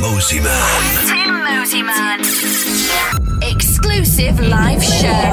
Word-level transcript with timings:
Mosimann. 0.00 0.52
Tim 1.08 1.42
Mosimann. 1.44 2.20
Exclusive 3.42 4.38
live 4.40 4.82
show. 4.82 5.32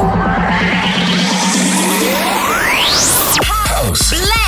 House. 3.43 4.09
Bless. 4.09 4.44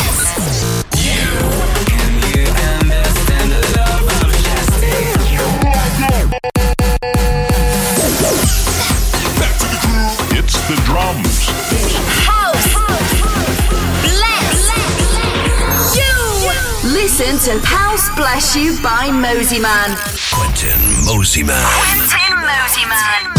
Listen 17.18 17.60
to 17.60 17.66
House 17.66 18.16
Bless 18.16 18.56
You 18.56 18.80
by 18.84 19.08
Mosimann. 19.10 19.98
Quentin 20.32 20.80
Mosimann. 21.04 21.66
Quentin 21.74 22.38
Mosimann. 22.46 23.37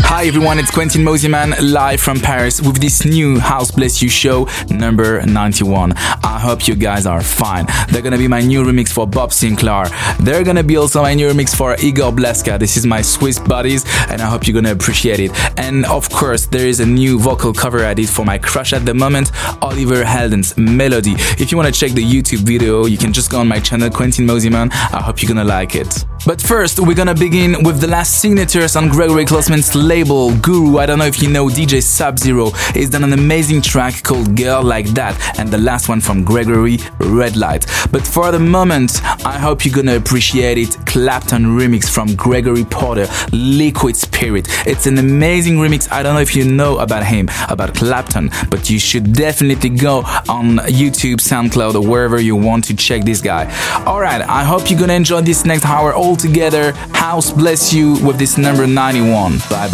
Hi 0.00 0.26
everyone, 0.26 0.58
it's 0.58 0.70
Quentin 0.70 1.02
Mosimann 1.02 1.54
live 1.72 2.00
from 2.00 2.18
Paris 2.18 2.60
with 2.60 2.80
this 2.80 3.04
new 3.04 3.38
House 3.38 3.70
Bless 3.70 4.00
You 4.00 4.08
show 4.08 4.48
number 4.70 5.20
91. 5.24 5.92
I 5.96 6.38
hope 6.40 6.68
you 6.68 6.74
guys 6.74 7.04
are 7.04 7.20
fine. 7.22 7.66
They're 7.88 8.02
gonna 8.02 8.18
be 8.18 8.28
my 8.28 8.40
new 8.40 8.64
remix 8.64 8.90
for 8.90 9.06
Bob 9.06 9.30
Sinclar. 9.30 9.90
They're 10.18 10.44
gonna 10.44 10.62
be 10.62 10.76
also 10.76 11.02
my 11.02 11.14
new 11.14 11.28
remix 11.28 11.54
for 11.54 11.76
Igor 11.78 12.12
Blaska. 12.12 12.58
This 12.58 12.76
is 12.76 12.86
my 12.86 13.02
Swiss 13.02 13.38
buddies 13.38 13.84
and 14.08 14.22
I 14.22 14.26
hope 14.26 14.46
you're 14.46 14.54
gonna 14.54 14.72
appreciate 14.72 15.20
it. 15.20 15.32
And 15.58 15.84
of 15.86 16.08
course, 16.10 16.46
there 16.46 16.66
is 16.66 16.80
a 16.80 16.86
new 16.86 17.18
vocal 17.18 17.52
cover 17.52 17.84
I 17.84 17.94
did 17.94 18.08
for 18.08 18.24
my 18.24 18.38
crush 18.38 18.72
at 18.72 18.86
the 18.86 18.94
moment, 18.94 19.32
Oliver 19.62 20.04
Heldens 20.04 20.56
Melody. 20.56 21.14
If 21.38 21.50
you 21.50 21.56
wanna 21.56 21.72
check 21.72 21.92
the 21.92 22.04
YouTube 22.04 22.40
video, 22.40 22.86
you 22.86 22.98
can 22.98 23.12
just 23.12 23.30
go 23.30 23.40
on 23.40 23.48
my 23.48 23.60
channel, 23.60 23.90
Quentin 23.90 24.26
Mosimann. 24.26 24.70
I 24.72 25.02
hope 25.02 25.22
you're 25.22 25.28
gonna 25.28 25.44
like 25.44 25.74
it. 25.74 26.04
But 26.26 26.40
first, 26.40 26.80
we're 26.80 26.94
gonna 26.94 27.14
begin 27.14 27.62
with 27.64 27.80
the 27.80 27.86
last 27.86 28.22
signatures 28.22 28.76
on 28.76 28.88
Gregory 28.88 29.26
Klossman's 29.26 29.74
label, 29.84 30.34
Guru. 30.38 30.78
I 30.78 30.86
don't 30.86 30.98
know 30.98 31.04
if 31.04 31.22
you 31.22 31.28
know 31.28 31.46
DJ 31.48 31.82
Sub 31.82 32.18
Zero. 32.18 32.50
He's 32.72 32.90
done 32.90 33.04
an 33.04 33.12
amazing 33.12 33.60
track 33.60 34.02
called 34.02 34.36
Girl 34.36 34.62
Like 34.62 34.86
That, 34.88 35.38
and 35.38 35.50
the 35.50 35.58
last 35.58 35.88
one 35.88 36.00
from 36.00 36.24
Gregory, 36.24 36.78
Red 36.98 37.36
Light. 37.36 37.66
But 37.92 38.06
for 38.06 38.32
the 38.32 38.38
moment, 38.38 39.04
I 39.24 39.38
hope 39.38 39.64
you're 39.64 39.74
gonna 39.74 39.96
appreciate 39.96 40.58
it. 40.58 40.70
Claptone 40.86 41.46
remix 41.58 41.88
from 41.88 42.14
Gregory 42.14 42.64
Porter, 42.64 43.06
Liquid 43.32 43.96
Spirit. 43.96 44.48
It's 44.66 44.86
an 44.86 44.98
amazing 44.98 45.56
remix. 45.56 45.90
I 45.92 46.02
don't 46.02 46.14
know 46.14 46.20
if 46.20 46.34
you 46.34 46.44
know 46.44 46.78
about 46.78 47.04
him, 47.04 47.28
about 47.48 47.74
Claptone, 47.74 48.30
but 48.50 48.70
you 48.70 48.78
should 48.78 49.12
definitely 49.12 49.70
go 49.70 49.98
on 50.28 50.56
YouTube, 50.68 51.20
SoundCloud, 51.20 51.74
or 51.74 51.86
wherever 51.86 52.20
you 52.20 52.36
want 52.36 52.64
to 52.64 52.74
check 52.74 53.04
this 53.04 53.20
guy. 53.20 53.44
Alright, 53.86 54.22
I 54.22 54.44
hope 54.44 54.70
you're 54.70 54.80
gonna 54.80 54.94
enjoy 54.94 55.20
this 55.20 55.44
next 55.44 55.66
hour 55.66 55.92
all 55.92 56.16
together. 56.16 56.72
House 56.92 57.30
bless 57.30 57.72
you 57.72 57.92
with 58.04 58.18
this 58.18 58.38
number 58.38 58.66
91. 58.66 59.38
Bye 59.50 59.68
bye. 59.68 59.73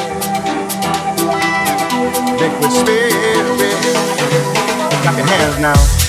now. 5.61 6.00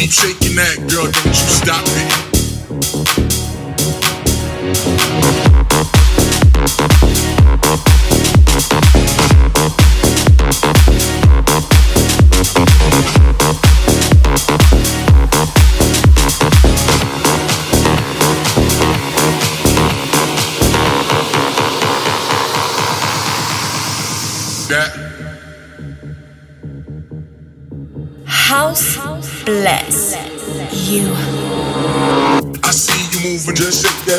Keep 0.00 0.12
shaking 0.12 0.56
that, 0.56 0.78
girl, 0.88 1.12
don't 1.12 1.26
you 1.26 1.34
stop 1.34 1.84
it. 1.84 2.29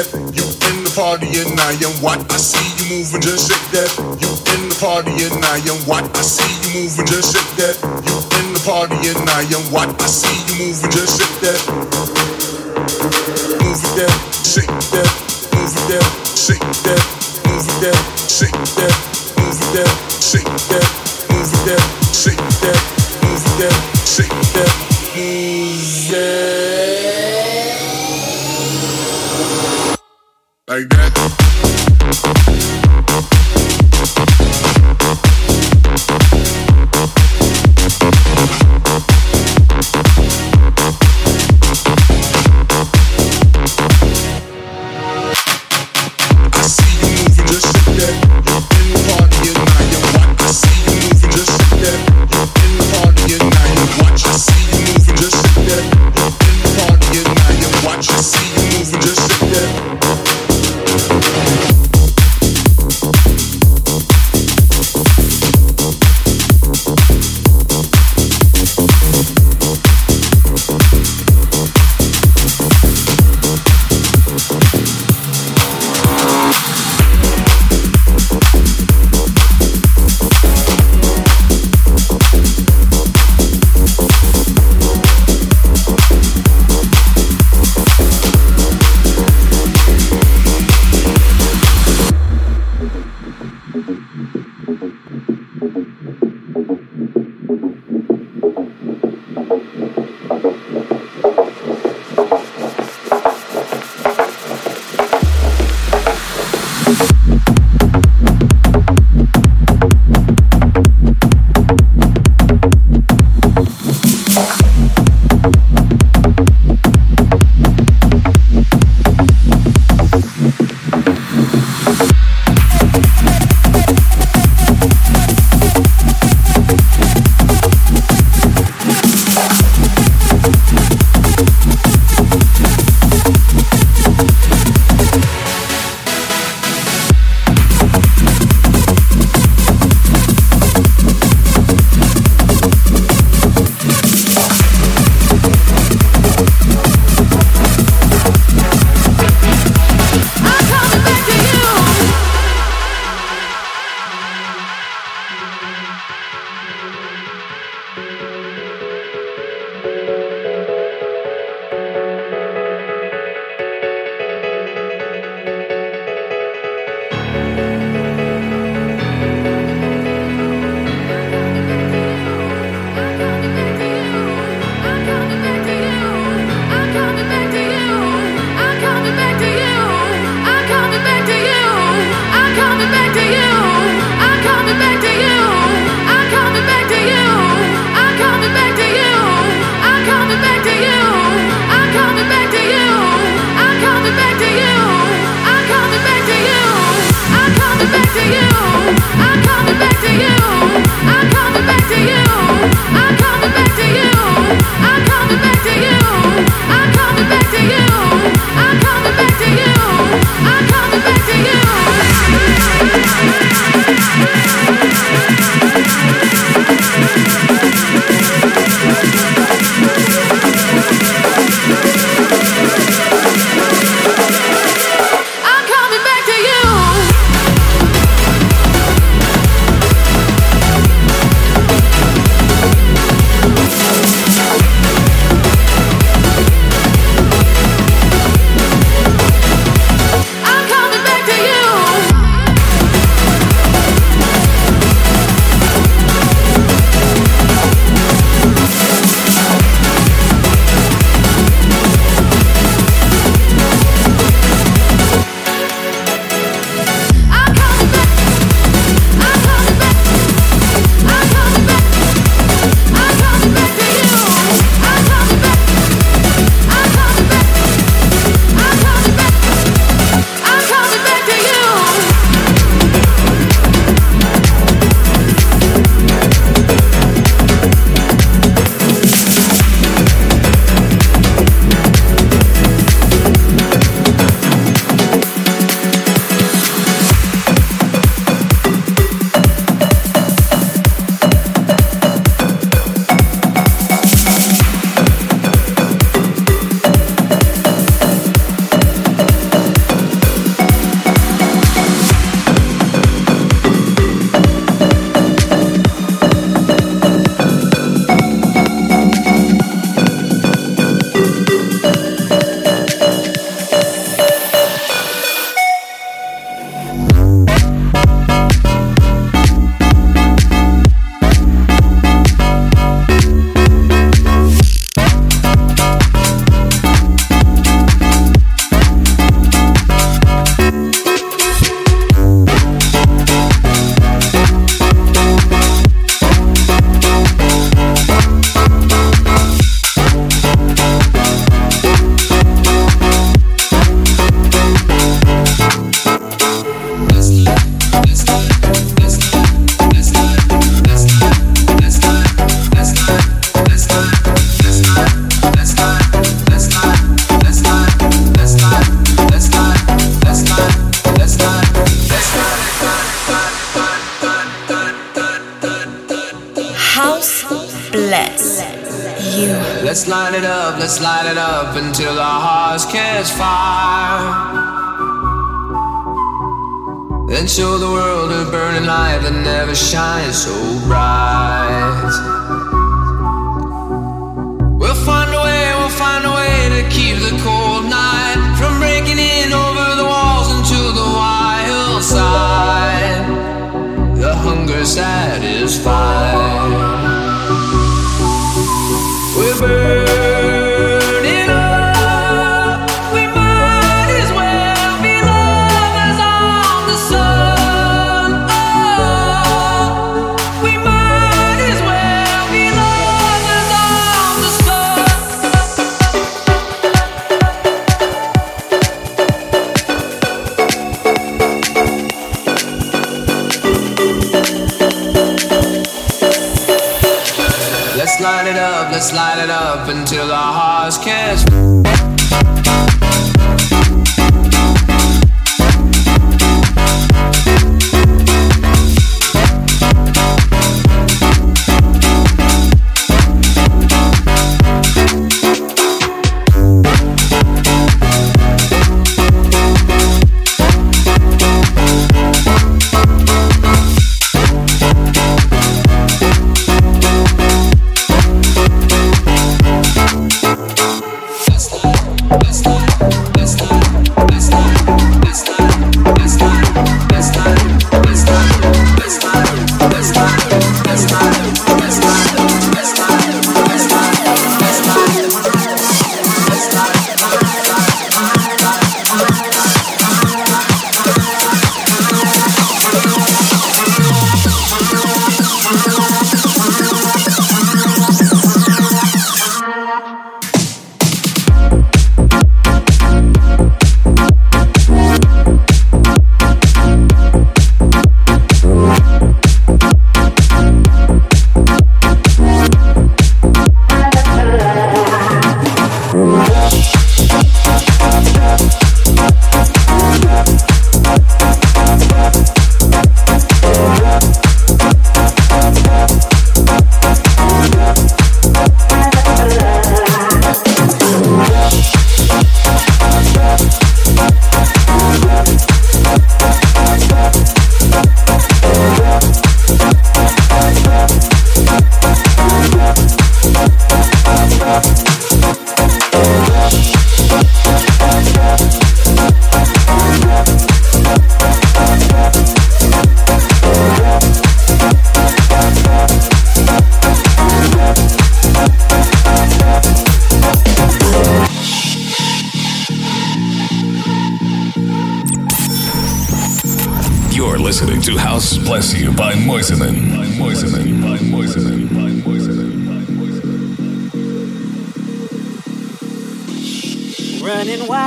that. 0.01 0.13
You 0.33 0.45
in 0.69 0.83
the 0.83 0.91
party 0.95 1.27
and 1.37 1.59
I 1.59 1.73
am 1.85 1.93
what 2.01 2.19
I 2.31 2.37
see 2.37 2.61
you 2.81 2.97
moving, 2.97 3.21
just 3.21 3.49
shake 3.49 3.67
that. 3.71 3.91
You 4.21 4.31
in 4.53 4.69
the 4.69 4.77
party 4.79 5.11
and 5.11 5.45
I 5.45 5.57
am 5.69 5.77
what 5.85 6.05
I 6.17 6.21
see 6.21 6.49
you 6.65 6.81
moving, 6.81 7.05
just 7.05 7.33
shake 7.33 7.53
that. 7.61 7.77
You 8.05 8.15
in 8.41 8.53
the 8.53 8.61
party 8.65 8.97
and 9.09 9.29
I 9.29 9.45
am 9.53 9.63
what 9.71 9.89
I 10.01 10.07
see 10.07 10.33
you 10.49 10.65
moving, 10.65 10.91
just 10.91 11.21
shake 11.21 11.37
that. 11.41 11.60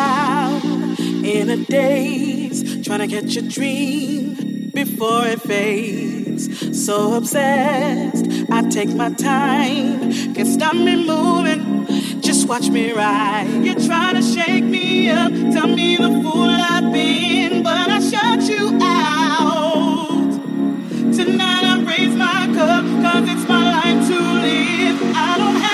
down 0.04 0.96
in 1.25 1.50
a 1.50 1.56
daze, 1.56 2.84
trying 2.84 3.02
to 3.06 3.08
catch 3.14 3.37
a 3.37 3.42
dream 3.42 4.70
before 4.80 5.25
it 5.34 5.40
fades. 5.40 6.42
So 6.84 7.14
obsessed, 7.14 8.26
I 8.50 8.61
take 8.76 8.92
my 9.02 9.11
time, 9.11 10.12
can't 10.34 10.52
stop 10.58 10.75
me 10.75 10.94
moving. 11.12 11.62
Just 12.20 12.49
watch 12.49 12.68
me 12.68 12.92
ride. 12.92 13.49
You 13.66 13.75
try 13.88 14.12
to 14.18 14.23
shake 14.23 14.64
me 14.64 15.11
up, 15.11 15.32
tell 15.54 15.68
me 15.68 15.96
the 15.96 16.11
fool 16.23 16.50
I've 16.75 16.92
been, 16.92 17.62
but 17.62 17.88
I 17.96 18.00
shut 18.12 18.40
you 18.52 18.64
out. 18.82 20.30
Tonight 21.18 21.64
I 21.73 21.75
raise 21.90 22.14
my 22.26 22.40
cup, 22.58 22.84
cause 23.04 23.26
it's 23.32 23.46
my 23.49 23.62
life 23.76 24.00
to 24.08 24.18
live. 24.46 24.99
I 25.28 25.32
don't 25.40 25.58
have 25.64 25.74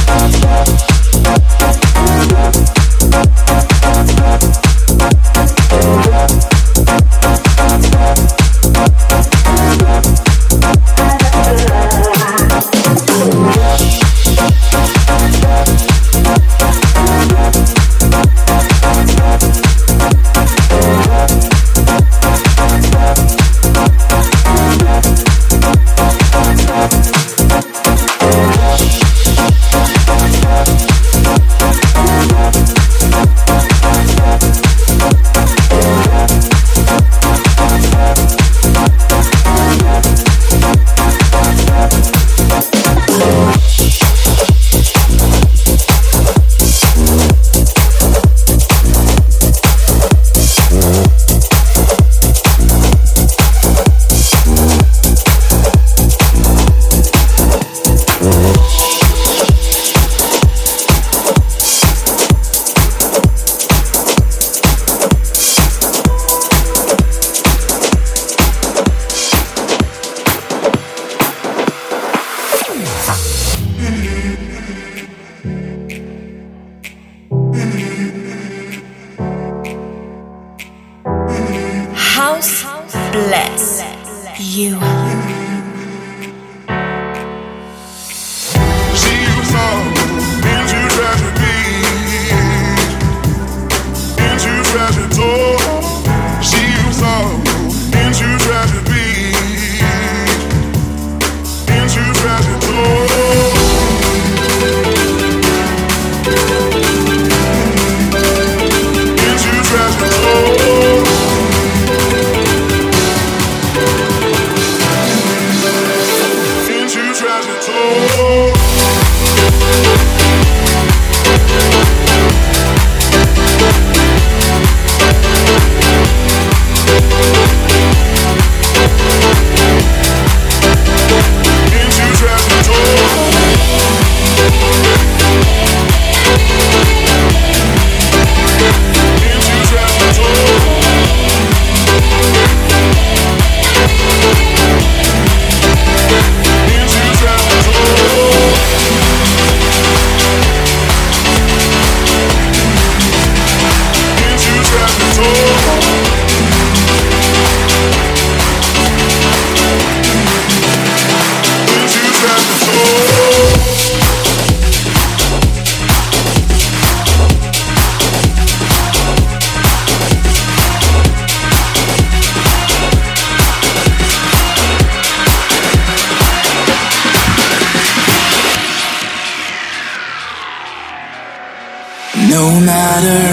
matter 182.65 183.25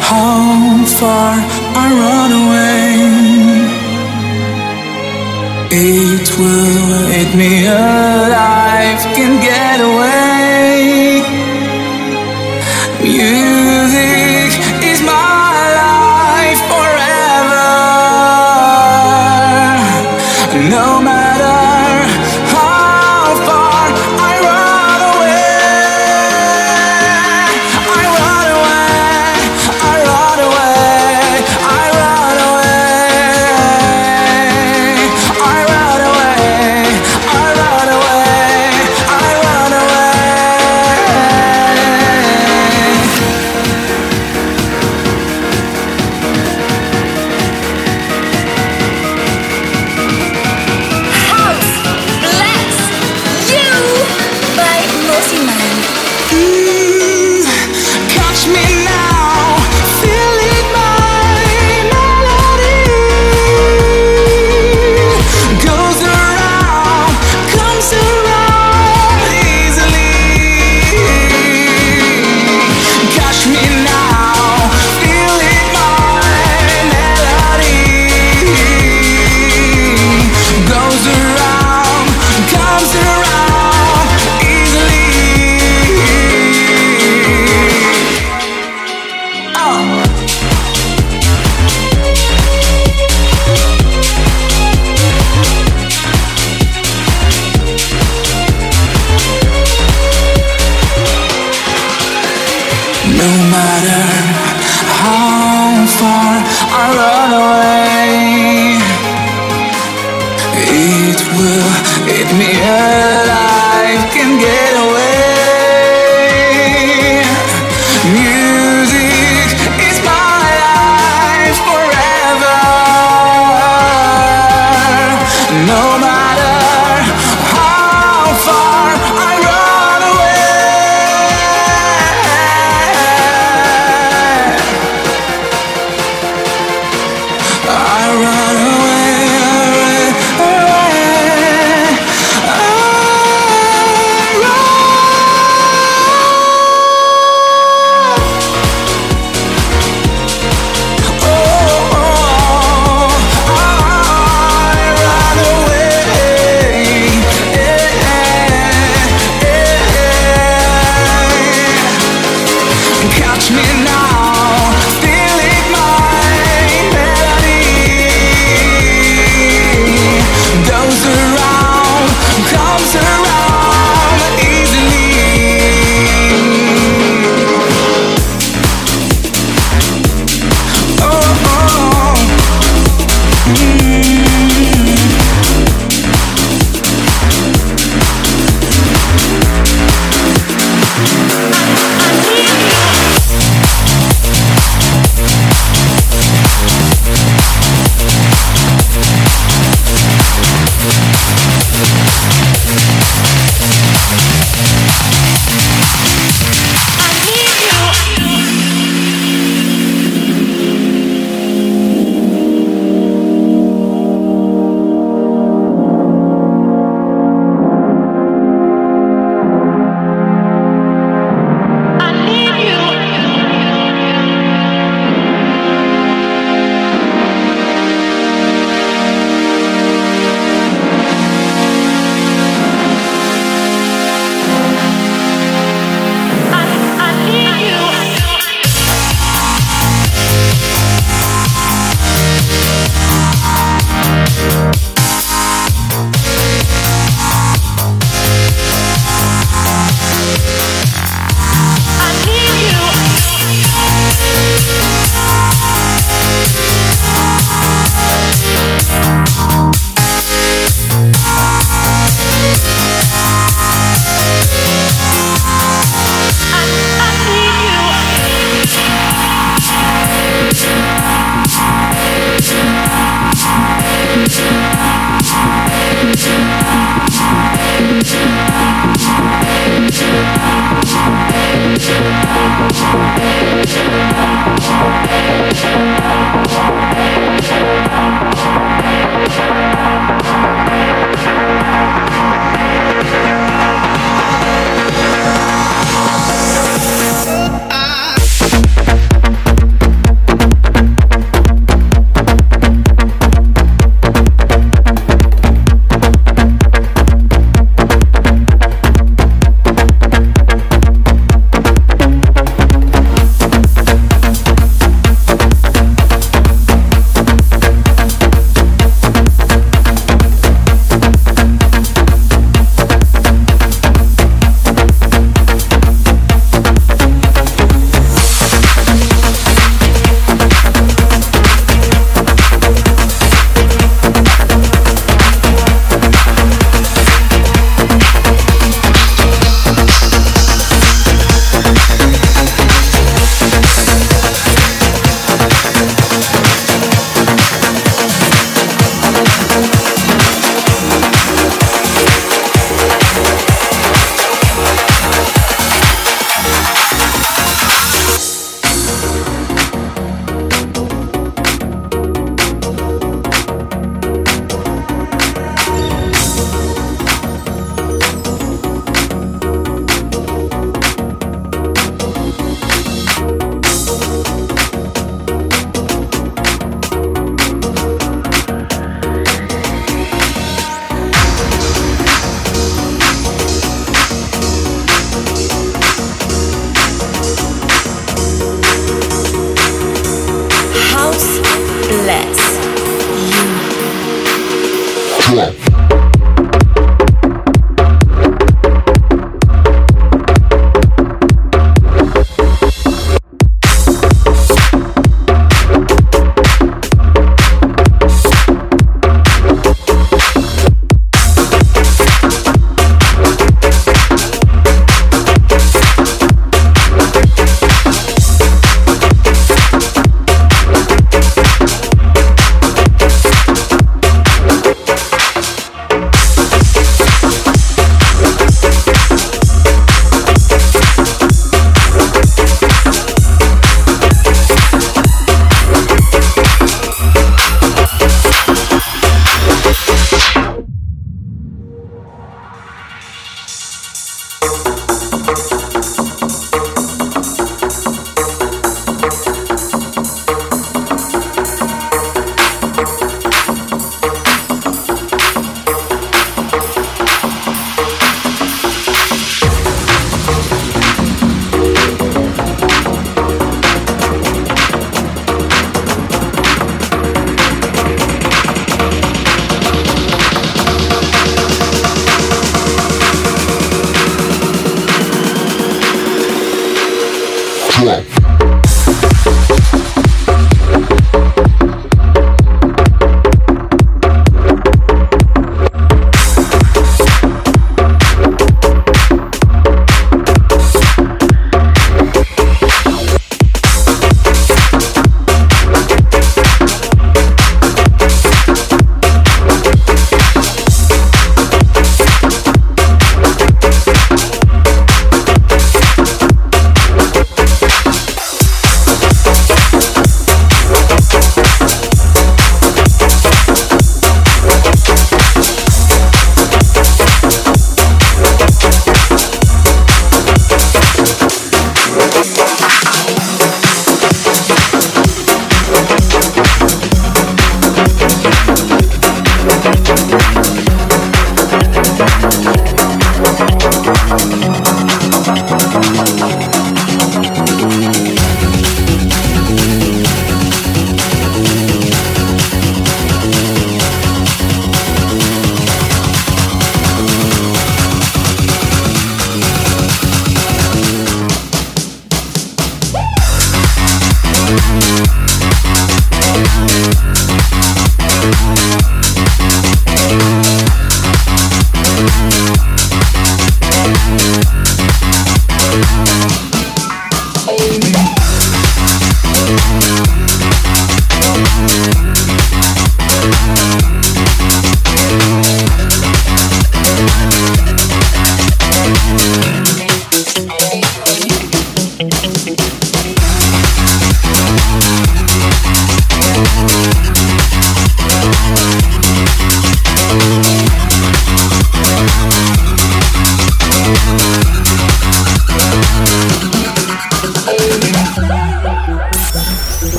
how 0.00 0.84
far 0.98 1.34
I 1.82 1.86
run 2.02 2.30
away, 2.44 2.88
it 5.70 6.28
will 6.38 7.12
eat 7.18 7.32
me 7.34 7.66
alive. 7.66 9.00
Can 9.16 9.40
get 9.40 9.80
away. 9.80 11.22
Music. 13.02 14.07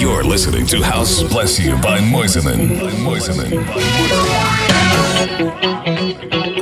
You're 0.00 0.24
listening 0.24 0.64
to 0.68 0.80
House 0.80 1.22
Bless 1.22 1.58
You 1.58 1.72
by 1.76 1.98
Mosimann. 1.98 2.80
By 2.80 2.90
Mosimann. 2.92 3.50
By 3.66 3.82
Mosimann. 5.84 6.59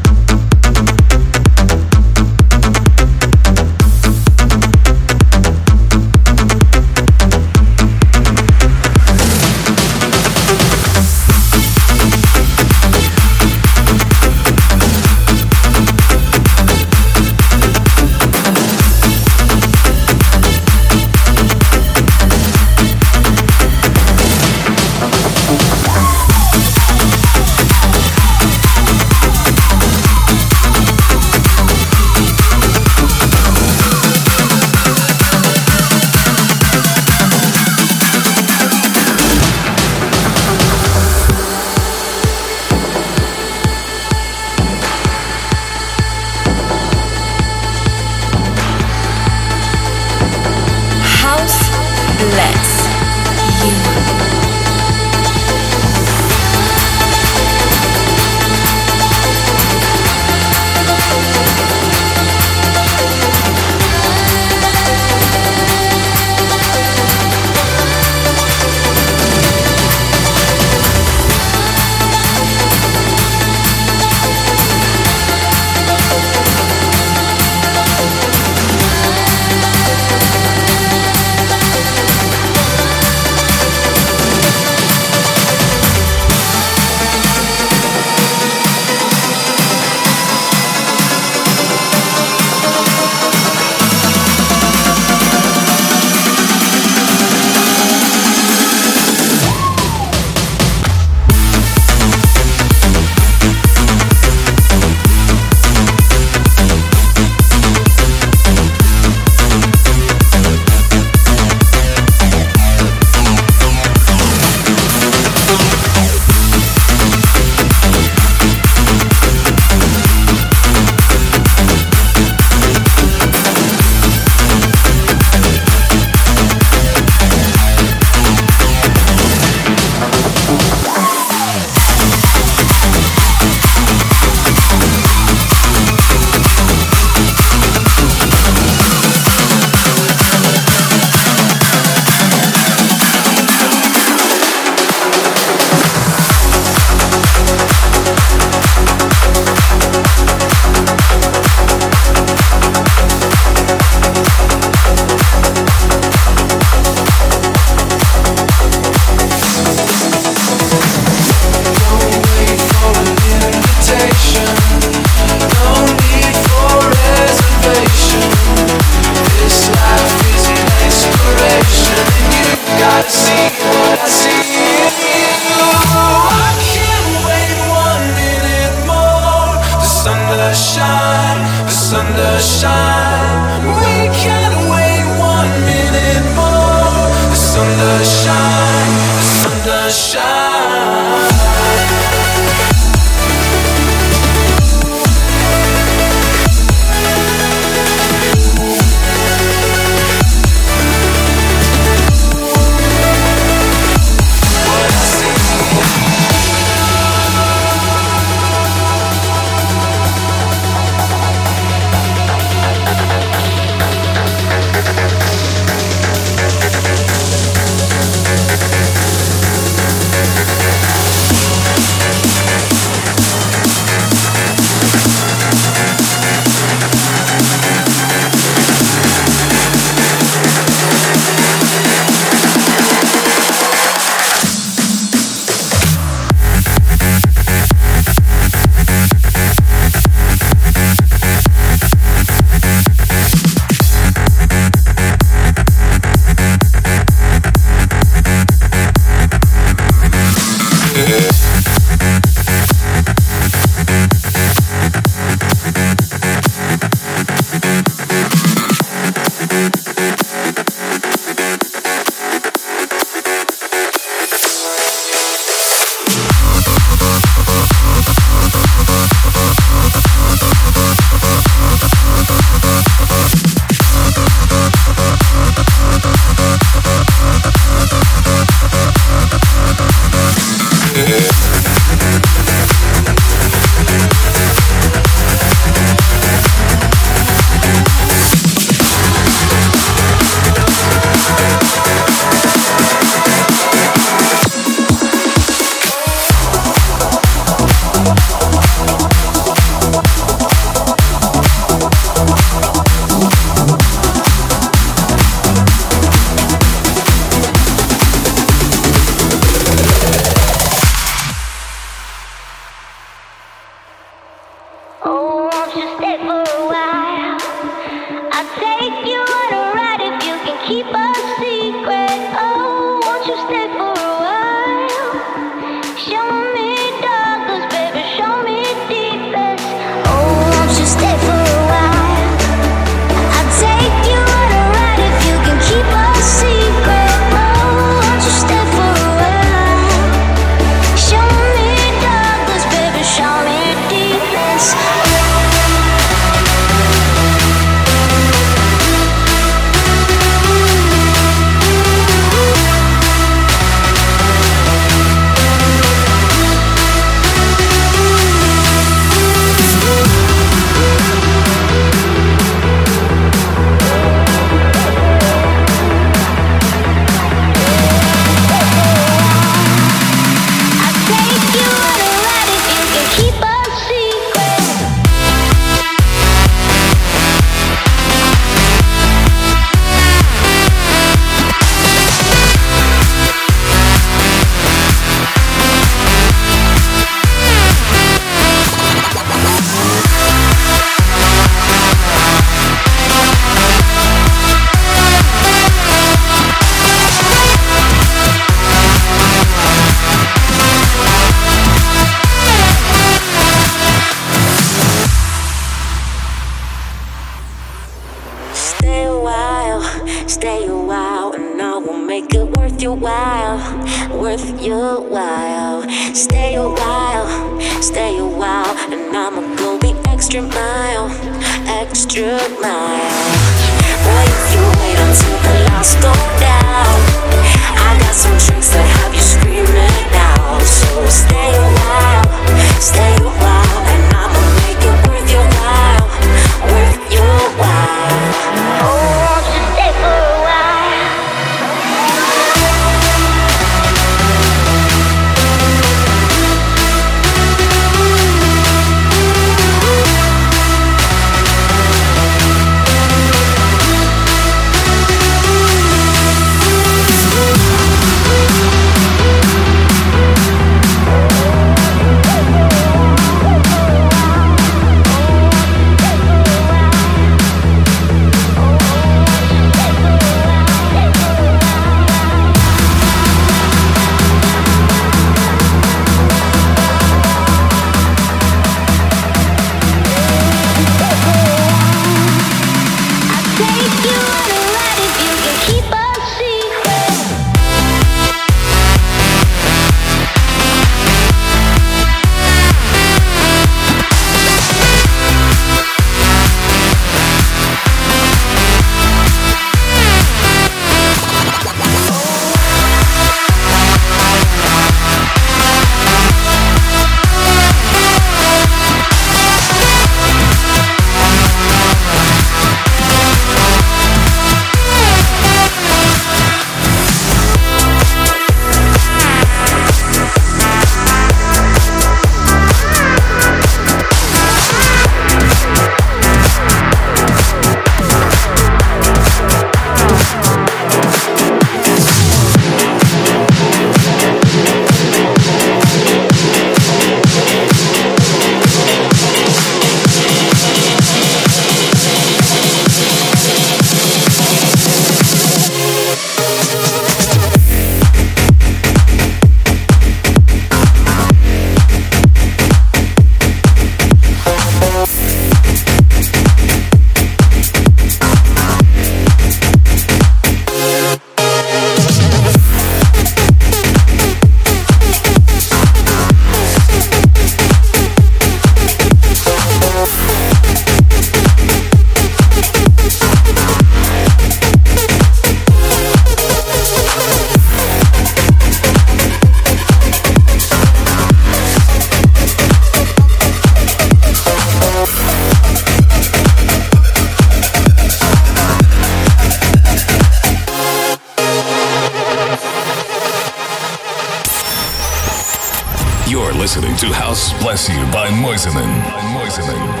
You 598.41 598.47
by 598.47 600.00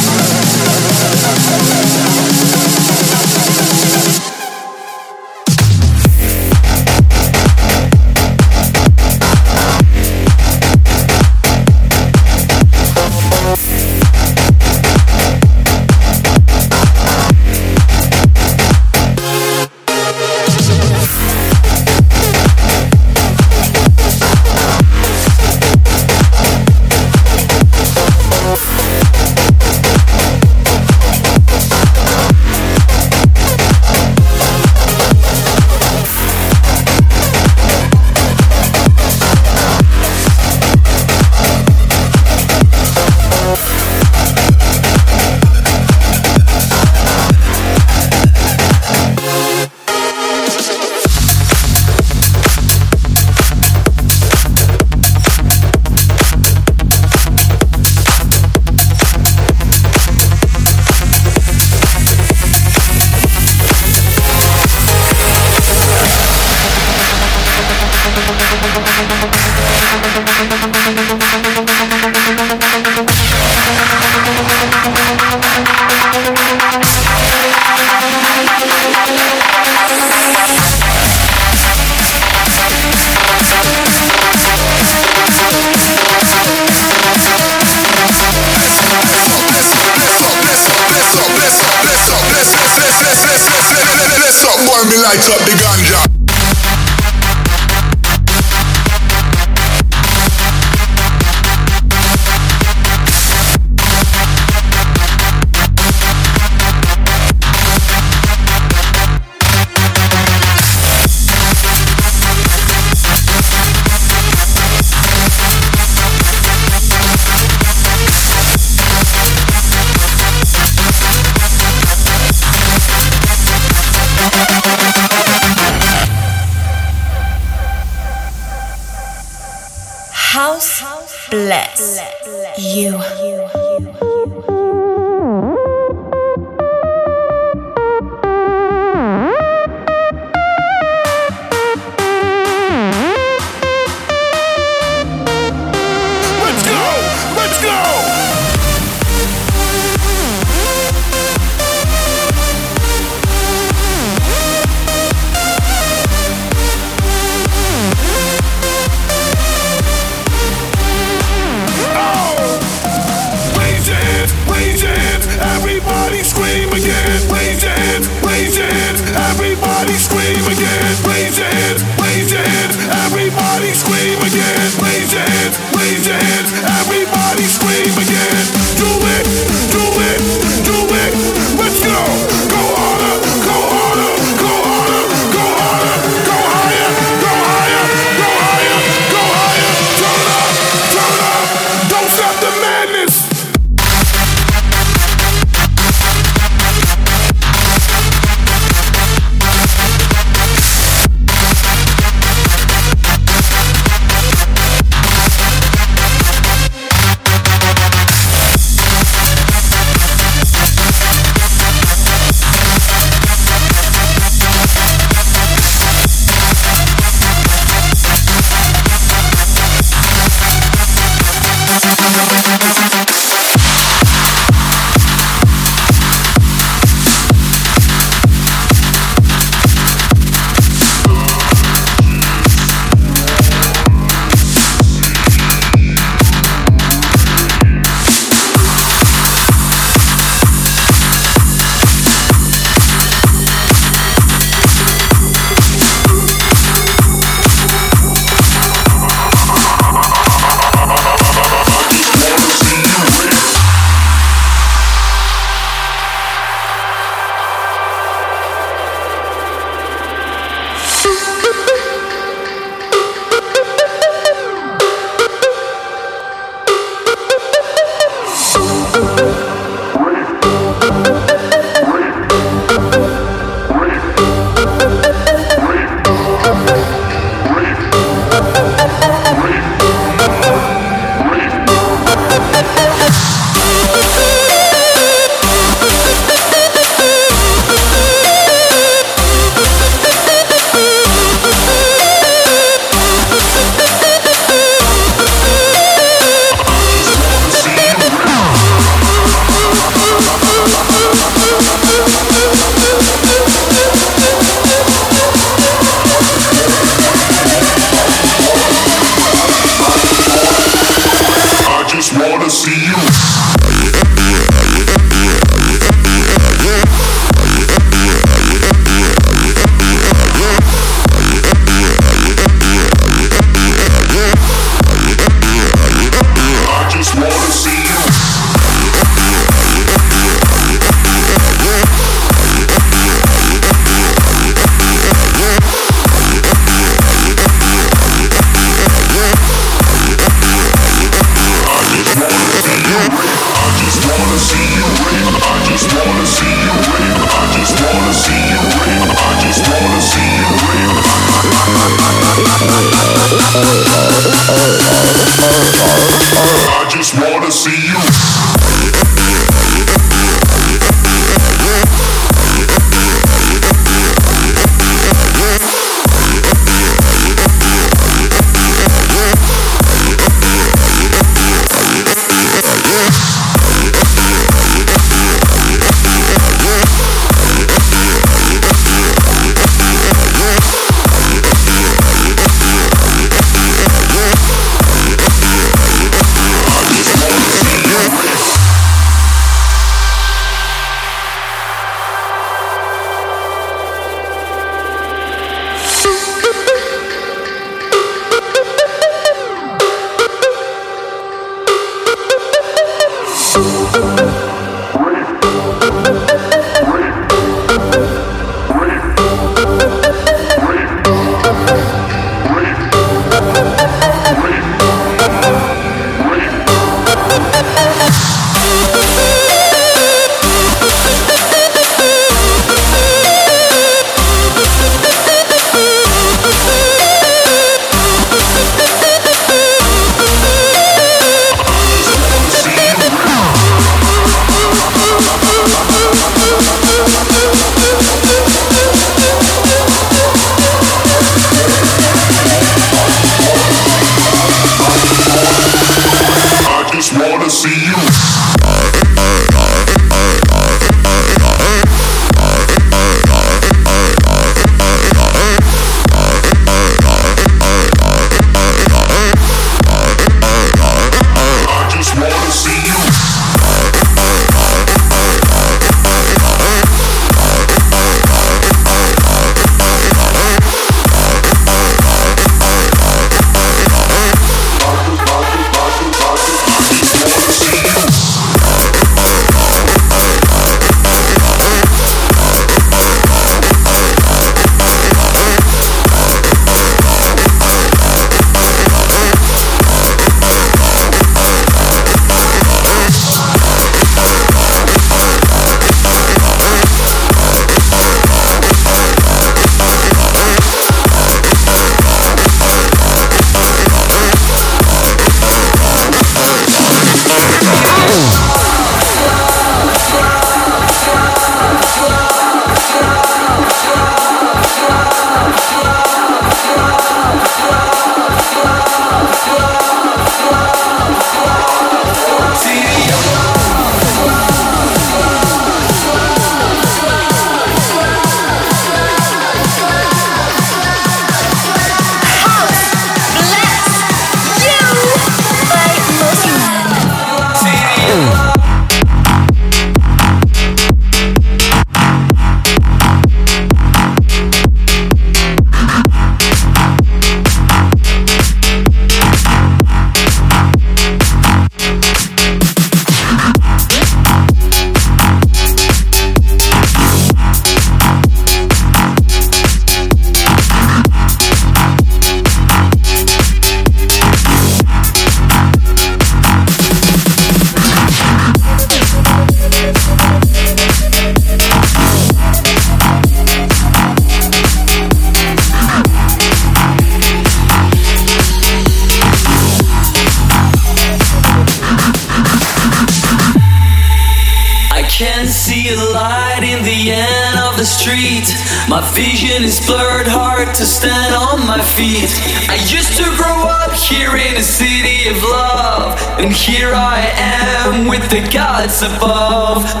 the 598.31 598.39
gods 598.49 599.01
above. 599.03 600.00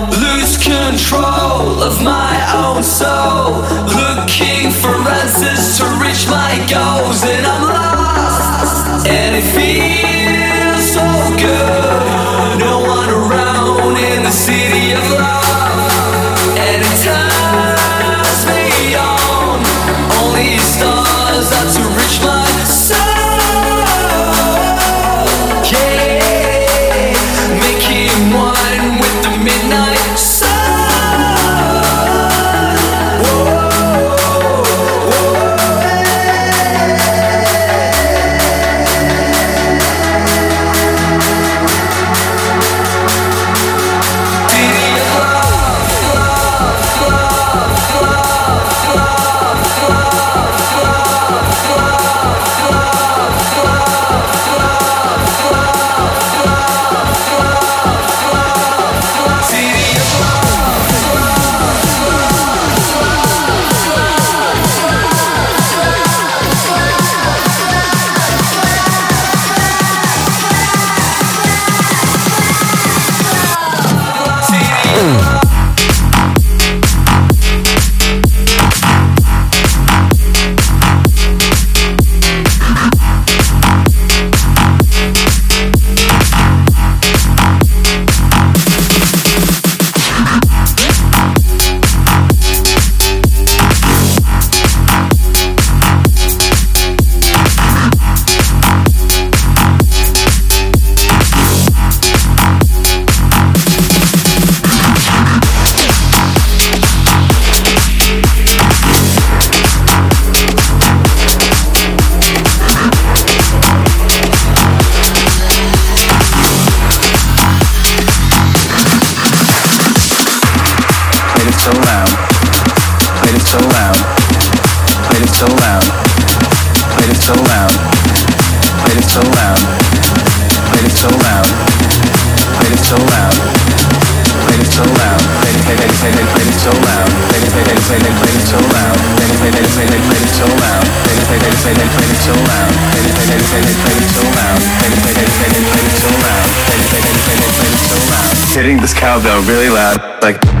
Hitting 148.53 148.81
this 148.81 148.93
cowbell 148.93 149.41
really 149.47 149.69
loud, 149.69 150.21
like. 150.21 150.60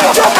아, 0.00 0.37